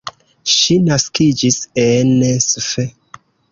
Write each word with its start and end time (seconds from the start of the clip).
Ŝi 0.53 0.77
naskiĝis 0.85 1.59
en 1.85 2.11
Sf. 2.49 2.73